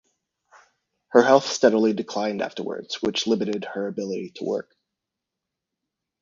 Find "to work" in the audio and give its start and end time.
4.37-4.75